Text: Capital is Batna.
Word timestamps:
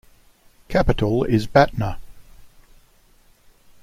Capital 0.67 1.25
is 1.25 1.45
Batna. 1.45 1.97